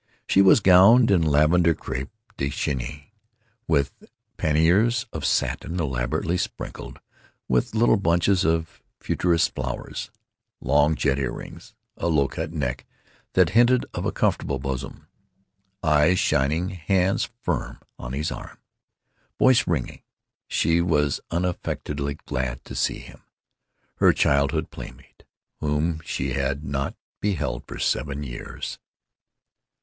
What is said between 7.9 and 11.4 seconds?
bunches of futurist flowers; long jet